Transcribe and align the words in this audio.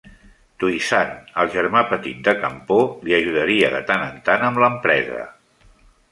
Touissant, 0.61 1.09
el 1.41 1.49
germà 1.55 1.83
petit 1.91 2.23
de 2.27 2.33
Campau, 2.45 2.81
li 3.09 3.15
ajudaria 3.17 3.69
de 3.75 3.83
tant 3.91 4.05
en 4.07 4.17
tan 4.31 4.47
amb 4.49 4.63
l'empresa. 4.65 5.21